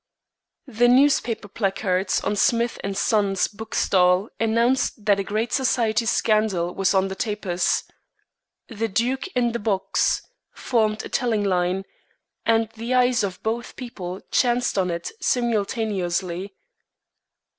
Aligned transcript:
The 0.65 0.87
newspaper 0.87 1.47
placards 1.47 2.21
on 2.21 2.35
Smith 2.35 2.79
& 2.93 2.93
Son's 2.95 3.47
bookstall 3.47 4.29
announced 4.39 5.05
that 5.05 5.19
a 5.19 5.23
"Great 5.23 5.53
Society 5.53 6.07
Scandal" 6.07 6.73
was 6.73 6.95
on 6.95 7.07
the 7.07 7.13
tapis. 7.13 7.83
"The 8.67 8.87
Duke 8.87 9.27
in 9.35 9.51
the 9.51 9.59
Box" 9.59 10.23
formed 10.53 11.05
a 11.05 11.09
telling 11.09 11.43
line, 11.43 11.85
and 12.47 12.69
the 12.73 12.95
eyes 12.95 13.23
of 13.23 13.43
both 13.43 13.75
people 13.75 14.21
chanced 14.31 14.75
on 14.75 14.89
it 14.89 15.11
simultaneously. 15.21 16.55